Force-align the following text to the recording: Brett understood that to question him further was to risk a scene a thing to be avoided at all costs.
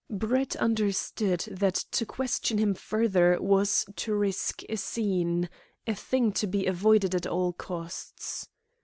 Brett 0.09 0.55
understood 0.55 1.41
that 1.51 1.75
to 1.91 2.07
question 2.07 2.57
him 2.57 2.73
further 2.73 3.37
was 3.39 3.85
to 3.97 4.15
risk 4.15 4.63
a 4.67 4.77
scene 4.77 5.47
a 5.85 5.93
thing 5.93 6.31
to 6.31 6.47
be 6.47 6.65
avoided 6.65 7.13
at 7.13 7.27
all 7.27 7.53
costs. 7.53 8.49